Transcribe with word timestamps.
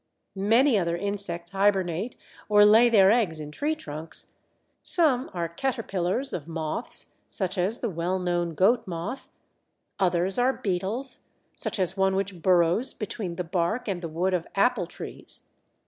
Many 0.33 0.79
other 0.79 0.97
insects 0.97 1.51
hibernate 1.51 2.17
or 2.49 2.65
lay 2.65 2.89
their 2.89 3.11
eggs 3.11 3.39
in 3.39 3.51
tree 3.51 3.75
trunks. 3.75 4.33
Some 4.81 5.29
are 5.31 5.47
caterpillars 5.47 6.33
of 6.33 6.47
moths, 6.47 7.11
such 7.27 7.55
as 7.55 7.81
the 7.81 7.89
well 7.91 8.17
known 8.17 8.55
Goat 8.55 8.87
moth; 8.87 9.29
others 9.99 10.39
are 10.39 10.53
beetles, 10.53 11.25
such 11.55 11.77
as 11.77 11.97
one 11.97 12.15
which 12.15 12.41
burrows 12.41 12.95
between 12.95 13.35
the 13.35 13.43
bark 13.43 13.87
and 13.87 14.01
the 14.01 14.09
wood 14.09 14.33
of 14.33 14.47
apple 14.55 14.87
trees. 14.87 15.43